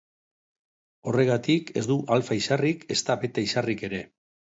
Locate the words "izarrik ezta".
2.39-3.17